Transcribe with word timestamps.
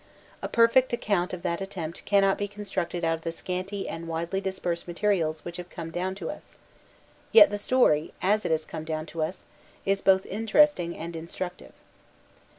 A 0.41 0.47
perfect 0.47 0.91
account 0.93 1.31
of 1.31 1.43
that 1.43 1.61
attempt 1.61 2.05
cannot 2.05 2.39
be 2.39 2.47
constructed 2.47 3.05
out 3.05 3.13
of 3.13 3.21
the 3.21 3.31
scanty 3.31 3.87
and 3.87 4.07
widely 4.07 4.41
dispersed 4.41 4.87
materials 4.87 5.45
which 5.45 5.57
have 5.57 5.69
come 5.69 5.91
down 5.91 6.15
to 6.15 6.31
us. 6.31 6.57
Yet 7.31 7.51
the 7.51 7.59
story, 7.59 8.11
as 8.19 8.43
it 8.43 8.49
has 8.49 8.65
come 8.65 8.83
down 8.83 9.05
to 9.05 9.21
us, 9.21 9.45
is 9.85 10.01
both 10.01 10.25
interesting 10.25 10.97
and 10.97 11.15
instructive. 11.15 11.73